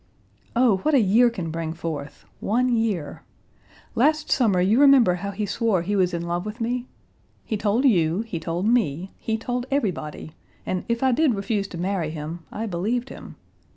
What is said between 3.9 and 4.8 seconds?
Last summer